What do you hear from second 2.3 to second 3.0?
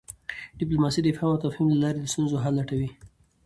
حل لټوي.